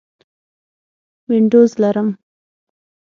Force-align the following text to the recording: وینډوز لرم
وینډوز 1.29 1.71
لرم 1.81 2.09